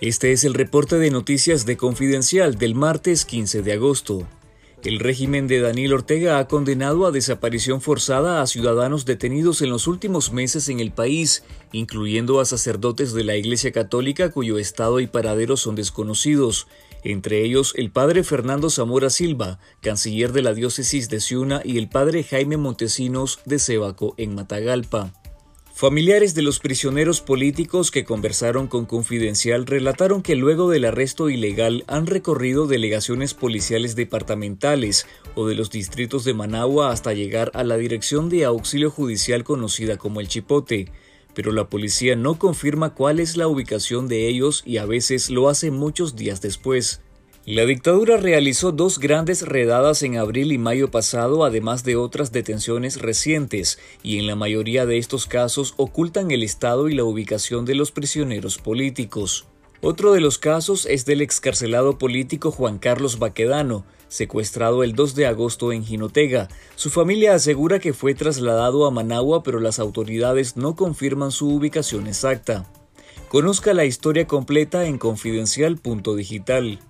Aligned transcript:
Este 0.00 0.30
es 0.30 0.44
el 0.44 0.54
reporte 0.54 0.96
de 0.96 1.10
noticias 1.10 1.66
de 1.66 1.76
Confidencial 1.76 2.56
del 2.56 2.76
martes 2.76 3.24
15 3.24 3.62
de 3.62 3.72
agosto. 3.72 4.28
El 4.84 5.00
régimen 5.00 5.48
de 5.48 5.58
Daniel 5.58 5.92
Ortega 5.92 6.38
ha 6.38 6.46
condenado 6.46 7.04
a 7.04 7.10
desaparición 7.10 7.80
forzada 7.80 8.40
a 8.40 8.46
ciudadanos 8.46 9.06
detenidos 9.06 9.60
en 9.60 9.70
los 9.70 9.88
últimos 9.88 10.32
meses 10.32 10.68
en 10.68 10.78
el 10.78 10.92
país, 10.92 11.42
incluyendo 11.72 12.38
a 12.38 12.44
sacerdotes 12.44 13.12
de 13.12 13.24
la 13.24 13.34
Iglesia 13.34 13.72
Católica 13.72 14.30
cuyo 14.30 14.58
estado 14.58 15.00
y 15.00 15.08
paradero 15.08 15.56
son 15.56 15.74
desconocidos, 15.74 16.68
entre 17.02 17.42
ellos 17.42 17.72
el 17.76 17.90
padre 17.90 18.22
Fernando 18.22 18.70
Zamora 18.70 19.10
Silva, 19.10 19.58
canciller 19.80 20.30
de 20.30 20.42
la 20.42 20.54
diócesis 20.54 21.08
de 21.08 21.18
Ciuna, 21.18 21.60
y 21.64 21.76
el 21.76 21.88
padre 21.88 22.22
Jaime 22.22 22.56
Montesinos 22.56 23.40
de 23.46 23.58
Cebaco 23.58 24.14
en 24.16 24.36
Matagalpa. 24.36 25.12
Familiares 25.78 26.34
de 26.34 26.42
los 26.42 26.58
prisioneros 26.58 27.20
políticos 27.20 27.92
que 27.92 28.04
conversaron 28.04 28.66
con 28.66 28.84
Confidencial 28.84 29.64
relataron 29.64 30.22
que 30.22 30.34
luego 30.34 30.68
del 30.68 30.86
arresto 30.86 31.30
ilegal 31.30 31.84
han 31.86 32.08
recorrido 32.08 32.66
delegaciones 32.66 33.32
policiales 33.32 33.94
departamentales 33.94 35.06
o 35.36 35.46
de 35.46 35.54
los 35.54 35.70
distritos 35.70 36.24
de 36.24 36.34
Managua 36.34 36.90
hasta 36.90 37.12
llegar 37.12 37.52
a 37.54 37.62
la 37.62 37.76
dirección 37.76 38.28
de 38.28 38.44
auxilio 38.44 38.90
judicial 38.90 39.44
conocida 39.44 39.98
como 39.98 40.18
el 40.18 40.26
Chipote, 40.26 40.90
pero 41.32 41.52
la 41.52 41.68
policía 41.68 42.16
no 42.16 42.40
confirma 42.40 42.94
cuál 42.94 43.20
es 43.20 43.36
la 43.36 43.46
ubicación 43.46 44.08
de 44.08 44.26
ellos 44.26 44.64
y 44.66 44.78
a 44.78 44.84
veces 44.84 45.30
lo 45.30 45.48
hace 45.48 45.70
muchos 45.70 46.16
días 46.16 46.40
después. 46.40 47.02
La 47.50 47.64
dictadura 47.64 48.18
realizó 48.18 48.72
dos 48.72 48.98
grandes 48.98 49.40
redadas 49.40 50.02
en 50.02 50.18
abril 50.18 50.52
y 50.52 50.58
mayo 50.58 50.90
pasado, 50.90 51.46
además 51.46 51.82
de 51.82 51.96
otras 51.96 52.30
detenciones 52.30 53.00
recientes, 53.00 53.78
y 54.02 54.18
en 54.18 54.26
la 54.26 54.36
mayoría 54.36 54.84
de 54.84 54.98
estos 54.98 55.24
casos 55.24 55.72
ocultan 55.78 56.30
el 56.30 56.42
estado 56.42 56.90
y 56.90 56.94
la 56.94 57.04
ubicación 57.04 57.64
de 57.64 57.74
los 57.74 57.90
prisioneros 57.90 58.58
políticos. 58.58 59.46
Otro 59.80 60.12
de 60.12 60.20
los 60.20 60.36
casos 60.36 60.84
es 60.84 61.06
del 61.06 61.22
excarcelado 61.22 61.96
político 61.96 62.50
Juan 62.50 62.76
Carlos 62.76 63.18
Baquedano, 63.18 63.86
secuestrado 64.08 64.82
el 64.82 64.92
2 64.92 65.14
de 65.14 65.26
agosto 65.26 65.72
en 65.72 65.86
Jinotega. 65.86 66.48
Su 66.74 66.90
familia 66.90 67.32
asegura 67.32 67.78
que 67.78 67.94
fue 67.94 68.12
trasladado 68.12 68.84
a 68.84 68.90
Managua, 68.90 69.42
pero 69.42 69.58
las 69.58 69.78
autoridades 69.78 70.58
no 70.58 70.76
confirman 70.76 71.30
su 71.30 71.48
ubicación 71.48 72.08
exacta. 72.08 72.70
Conozca 73.30 73.72
la 73.72 73.86
historia 73.86 74.26
completa 74.26 74.84
en 74.84 74.98
confidencial.digital. 74.98 76.80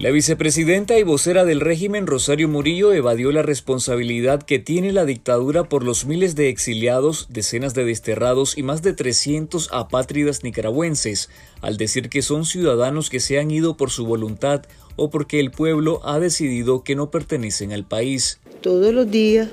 La 0.00 0.12
vicepresidenta 0.12 0.96
y 0.96 1.02
vocera 1.02 1.44
del 1.44 1.58
régimen 1.58 2.06
Rosario 2.06 2.48
Murillo 2.48 2.92
evadió 2.92 3.32
la 3.32 3.42
responsabilidad 3.42 4.40
que 4.40 4.60
tiene 4.60 4.92
la 4.92 5.04
dictadura 5.04 5.64
por 5.64 5.82
los 5.82 6.06
miles 6.06 6.36
de 6.36 6.50
exiliados, 6.50 7.26
decenas 7.30 7.74
de 7.74 7.84
desterrados 7.84 8.56
y 8.56 8.62
más 8.62 8.82
de 8.82 8.92
300 8.92 9.70
apátridas 9.72 10.44
nicaragüenses, 10.44 11.30
al 11.62 11.78
decir 11.78 12.10
que 12.10 12.22
son 12.22 12.44
ciudadanos 12.44 13.10
que 13.10 13.18
se 13.18 13.40
han 13.40 13.50
ido 13.50 13.76
por 13.76 13.90
su 13.90 14.06
voluntad 14.06 14.62
o 14.94 15.10
porque 15.10 15.40
el 15.40 15.50
pueblo 15.50 16.00
ha 16.04 16.20
decidido 16.20 16.84
que 16.84 16.94
no 16.94 17.10
pertenecen 17.10 17.72
al 17.72 17.84
país. 17.84 18.38
Todos 18.60 18.94
los 18.94 19.10
días 19.10 19.48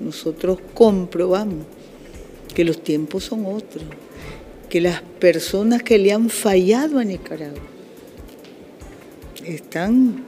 nosotros 0.00 0.56
comprobamos 0.72 1.66
que 2.54 2.64
los 2.64 2.82
tiempos 2.82 3.24
son 3.24 3.44
otros, 3.44 3.84
que 4.70 4.80
las 4.80 5.02
personas 5.02 5.82
que 5.82 5.98
le 5.98 6.14
han 6.14 6.30
fallado 6.30 6.98
a 6.98 7.04
Nicaragua 7.04 7.71
están 9.46 10.24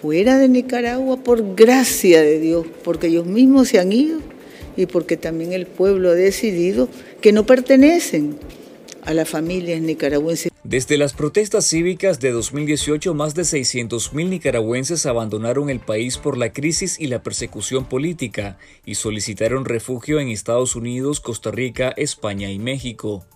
fuera 0.00 0.38
de 0.38 0.48
Nicaragua 0.48 1.16
por 1.18 1.54
gracia 1.54 2.22
de 2.22 2.38
Dios, 2.38 2.66
porque 2.82 3.06
ellos 3.06 3.26
mismos 3.26 3.68
se 3.68 3.78
han 3.78 3.92
ido 3.92 4.20
y 4.76 4.86
porque 4.86 5.16
también 5.16 5.52
el 5.52 5.66
pueblo 5.66 6.10
ha 6.10 6.14
decidido 6.14 6.88
que 7.20 7.32
no 7.32 7.46
pertenecen 7.46 8.36
a 9.02 9.14
las 9.14 9.28
familias 9.28 9.80
nicaragüenses. 9.80 10.50
Desde 10.64 10.96
las 10.96 11.12
protestas 11.12 11.66
cívicas 11.66 12.20
de 12.20 12.32
2018, 12.32 13.12
más 13.12 13.34
de 13.34 13.42
600.000 13.42 14.28
nicaragüenses 14.28 15.04
abandonaron 15.04 15.68
el 15.68 15.78
país 15.78 16.16
por 16.16 16.38
la 16.38 16.52
crisis 16.52 16.98
y 16.98 17.06
la 17.06 17.22
persecución 17.22 17.84
política 17.84 18.56
y 18.86 18.94
solicitaron 18.94 19.66
refugio 19.66 20.20
en 20.20 20.28
Estados 20.28 20.74
Unidos, 20.74 21.20
Costa 21.20 21.50
Rica, 21.50 21.92
España 21.96 22.50
y 22.50 22.58
México. 22.58 23.26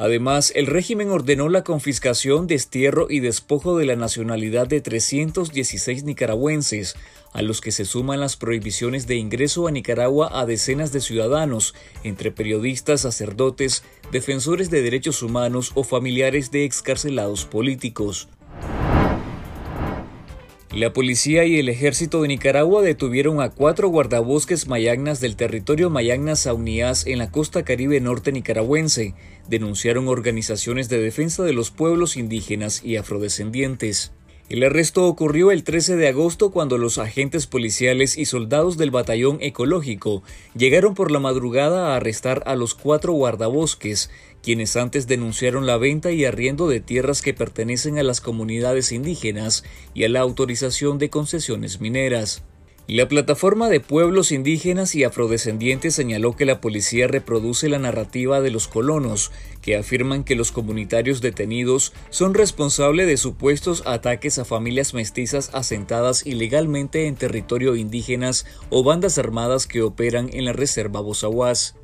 Además, 0.00 0.52
el 0.54 0.68
régimen 0.68 1.10
ordenó 1.10 1.48
la 1.48 1.64
confiscación, 1.64 2.46
destierro 2.46 3.08
y 3.10 3.18
despojo 3.18 3.76
de 3.76 3.84
la 3.84 3.96
nacionalidad 3.96 4.68
de 4.68 4.80
316 4.80 6.04
nicaragüenses, 6.04 6.94
a 7.32 7.42
los 7.42 7.60
que 7.60 7.72
se 7.72 7.84
suman 7.84 8.20
las 8.20 8.36
prohibiciones 8.36 9.08
de 9.08 9.16
ingreso 9.16 9.66
a 9.66 9.72
Nicaragua 9.72 10.30
a 10.32 10.46
decenas 10.46 10.92
de 10.92 11.00
ciudadanos, 11.00 11.74
entre 12.04 12.30
periodistas, 12.30 13.00
sacerdotes, 13.00 13.82
defensores 14.12 14.70
de 14.70 14.82
derechos 14.82 15.20
humanos 15.20 15.72
o 15.74 15.82
familiares 15.82 16.52
de 16.52 16.64
excarcelados 16.64 17.44
políticos. 17.44 18.28
La 20.70 20.92
policía 20.92 21.46
y 21.46 21.58
el 21.58 21.70
ejército 21.70 22.20
de 22.20 22.28
Nicaragua 22.28 22.82
detuvieron 22.82 23.40
a 23.40 23.48
cuatro 23.48 23.88
guardabosques 23.88 24.68
mayagnas 24.68 25.18
del 25.18 25.34
territorio 25.34 25.88
Mayagnas 25.88 26.40
Saunías 26.40 27.06
en 27.06 27.16
la 27.16 27.30
costa 27.30 27.64
caribe 27.64 28.02
norte 28.02 28.32
nicaragüense, 28.32 29.14
denunciaron 29.48 30.08
organizaciones 30.08 30.90
de 30.90 31.00
defensa 31.00 31.42
de 31.42 31.54
los 31.54 31.70
pueblos 31.70 32.18
indígenas 32.18 32.84
y 32.84 32.96
afrodescendientes. 32.96 34.12
El 34.48 34.64
arresto 34.64 35.04
ocurrió 35.04 35.50
el 35.50 35.62
13 35.62 35.96
de 35.96 36.08
agosto 36.08 36.50
cuando 36.50 36.78
los 36.78 36.96
agentes 36.96 37.46
policiales 37.46 38.16
y 38.16 38.24
soldados 38.24 38.78
del 38.78 38.90
batallón 38.90 39.36
ecológico 39.42 40.22
llegaron 40.56 40.94
por 40.94 41.10
la 41.10 41.18
madrugada 41.18 41.92
a 41.92 41.96
arrestar 41.96 42.42
a 42.46 42.56
los 42.56 42.74
cuatro 42.74 43.12
guardabosques, 43.12 44.10
quienes 44.42 44.74
antes 44.76 45.06
denunciaron 45.06 45.66
la 45.66 45.76
venta 45.76 46.12
y 46.12 46.24
arriendo 46.24 46.66
de 46.66 46.80
tierras 46.80 47.20
que 47.20 47.34
pertenecen 47.34 47.98
a 47.98 48.02
las 48.02 48.22
comunidades 48.22 48.90
indígenas 48.90 49.64
y 49.92 50.04
a 50.04 50.08
la 50.08 50.20
autorización 50.20 50.96
de 50.96 51.10
concesiones 51.10 51.82
mineras. 51.82 52.42
La 52.90 53.06
plataforma 53.06 53.68
de 53.68 53.80
pueblos 53.80 54.32
indígenas 54.32 54.94
y 54.94 55.04
afrodescendientes 55.04 55.94
señaló 55.94 56.36
que 56.36 56.46
la 56.46 56.62
policía 56.62 57.06
reproduce 57.06 57.68
la 57.68 57.78
narrativa 57.78 58.40
de 58.40 58.50
los 58.50 58.66
colonos, 58.66 59.30
que 59.60 59.76
afirman 59.76 60.24
que 60.24 60.34
los 60.34 60.52
comunitarios 60.52 61.20
detenidos 61.20 61.92
son 62.08 62.32
responsables 62.32 63.06
de 63.06 63.18
supuestos 63.18 63.82
ataques 63.84 64.38
a 64.38 64.46
familias 64.46 64.94
mestizas 64.94 65.50
asentadas 65.52 66.26
ilegalmente 66.26 67.08
en 67.08 67.16
territorio 67.16 67.76
indígenas 67.76 68.46
o 68.70 68.82
bandas 68.82 69.18
armadas 69.18 69.66
que 69.66 69.82
operan 69.82 70.30
en 70.32 70.46
la 70.46 70.54
reserva 70.54 71.02
Bozahuas. 71.02 71.77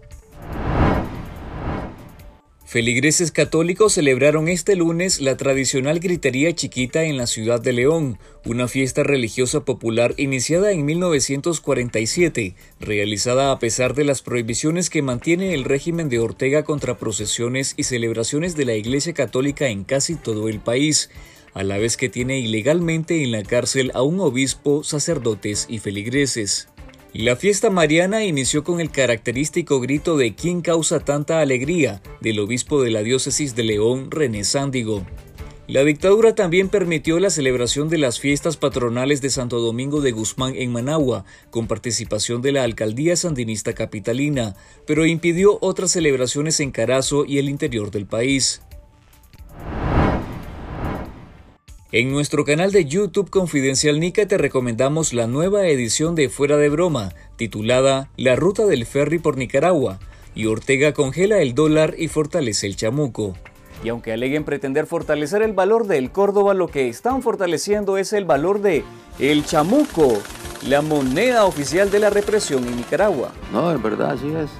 Feligreses 2.74 3.30
católicos 3.30 3.92
celebraron 3.92 4.48
este 4.48 4.74
lunes 4.74 5.20
la 5.20 5.36
tradicional 5.36 6.00
gritería 6.00 6.52
chiquita 6.56 7.04
en 7.04 7.16
la 7.16 7.28
ciudad 7.28 7.60
de 7.60 7.72
León, 7.72 8.18
una 8.44 8.66
fiesta 8.66 9.04
religiosa 9.04 9.64
popular 9.64 10.12
iniciada 10.16 10.72
en 10.72 10.84
1947, 10.84 12.56
realizada 12.80 13.52
a 13.52 13.60
pesar 13.60 13.94
de 13.94 14.02
las 14.02 14.22
prohibiciones 14.22 14.90
que 14.90 15.02
mantiene 15.02 15.54
el 15.54 15.62
régimen 15.62 16.08
de 16.08 16.18
Ortega 16.18 16.64
contra 16.64 16.98
procesiones 16.98 17.74
y 17.76 17.84
celebraciones 17.84 18.56
de 18.56 18.64
la 18.64 18.74
Iglesia 18.74 19.14
Católica 19.14 19.68
en 19.68 19.84
casi 19.84 20.16
todo 20.16 20.48
el 20.48 20.58
país, 20.58 21.10
a 21.52 21.62
la 21.62 21.78
vez 21.78 21.96
que 21.96 22.08
tiene 22.08 22.40
ilegalmente 22.40 23.22
en 23.22 23.30
la 23.30 23.44
cárcel 23.44 23.92
a 23.94 24.02
un 24.02 24.18
obispo, 24.18 24.82
sacerdotes 24.82 25.66
y 25.68 25.78
feligreses. 25.78 26.66
La 27.14 27.36
fiesta 27.36 27.70
mariana 27.70 28.24
inició 28.24 28.64
con 28.64 28.80
el 28.80 28.90
característico 28.90 29.78
grito 29.78 30.16
de 30.16 30.34
¿Quién 30.34 30.62
causa 30.62 30.98
tanta 30.98 31.38
alegría? 31.38 32.02
del 32.20 32.40
obispo 32.40 32.82
de 32.82 32.90
la 32.90 33.04
diócesis 33.04 33.54
de 33.54 33.62
León, 33.62 34.10
René 34.10 34.42
Sándigo. 34.42 35.06
La 35.68 35.84
dictadura 35.84 36.34
también 36.34 36.68
permitió 36.68 37.20
la 37.20 37.30
celebración 37.30 37.88
de 37.88 37.98
las 37.98 38.18
fiestas 38.18 38.56
patronales 38.56 39.22
de 39.22 39.30
Santo 39.30 39.60
Domingo 39.60 40.00
de 40.00 40.10
Guzmán 40.10 40.54
en 40.56 40.72
Managua, 40.72 41.24
con 41.50 41.68
participación 41.68 42.42
de 42.42 42.50
la 42.50 42.64
alcaldía 42.64 43.14
sandinista 43.14 43.74
capitalina, 43.74 44.56
pero 44.84 45.06
impidió 45.06 45.58
otras 45.60 45.92
celebraciones 45.92 46.58
en 46.58 46.72
Carazo 46.72 47.24
y 47.24 47.38
el 47.38 47.48
interior 47.48 47.92
del 47.92 48.06
país. 48.06 48.60
En 51.96 52.10
nuestro 52.10 52.44
canal 52.44 52.72
de 52.72 52.86
YouTube 52.86 53.30
Confidencial 53.30 54.00
Nica 54.00 54.26
te 54.26 54.36
recomendamos 54.36 55.12
la 55.12 55.28
nueva 55.28 55.68
edición 55.68 56.16
de 56.16 56.28
Fuera 56.28 56.56
de 56.56 56.68
Broma, 56.68 57.12
titulada 57.36 58.08
La 58.16 58.34
ruta 58.34 58.66
del 58.66 58.84
ferry 58.84 59.20
por 59.20 59.36
Nicaragua, 59.36 60.00
y 60.34 60.46
Ortega 60.46 60.92
congela 60.92 61.38
el 61.38 61.54
dólar 61.54 61.94
y 61.96 62.08
fortalece 62.08 62.66
el 62.66 62.74
chamuco. 62.74 63.36
Y 63.84 63.90
aunque 63.90 64.12
aleguen 64.12 64.42
pretender 64.42 64.86
fortalecer 64.86 65.42
el 65.42 65.52
valor 65.52 65.86
del 65.86 66.10
Córdoba, 66.10 66.52
lo 66.52 66.66
que 66.66 66.88
están 66.88 67.22
fortaleciendo 67.22 67.96
es 67.96 68.12
el 68.12 68.24
valor 68.24 68.60
de 68.60 68.82
el 69.20 69.44
chamuco, 69.44 70.20
la 70.66 70.82
moneda 70.82 71.44
oficial 71.44 71.92
de 71.92 72.00
la 72.00 72.10
represión 72.10 72.66
en 72.66 72.74
Nicaragua. 72.74 73.30
No, 73.52 73.72
es 73.72 73.80
verdad, 73.80 74.10
así 74.10 74.32
es. 74.34 74.50